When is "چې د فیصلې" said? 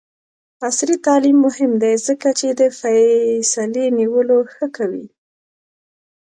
2.39-3.85